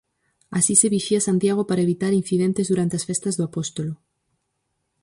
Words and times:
Así 0.57 0.73
se 0.81 0.91
vixía 0.95 1.21
Santiago 1.27 1.63
para 1.69 1.83
evitar 1.87 2.11
incidentes 2.21 2.69
durante 2.71 2.93
as 2.99 3.05
Festas 3.09 3.35
do 3.35 3.43
Apóstolo. 3.49 3.93